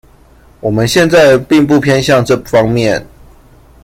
[0.61, 3.05] 我們現在並不偏向這方面